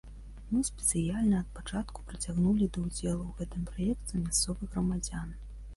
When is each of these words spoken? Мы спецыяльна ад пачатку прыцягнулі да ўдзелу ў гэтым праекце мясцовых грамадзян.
Мы 0.53 0.61
спецыяльна 0.69 1.35
ад 1.43 1.51
пачатку 1.59 2.07
прыцягнулі 2.13 2.71
да 2.73 2.79
ўдзелу 2.89 3.23
ў 3.29 3.33
гэтым 3.43 3.61
праекце 3.71 4.13
мясцовых 4.25 4.67
грамадзян. 4.75 5.41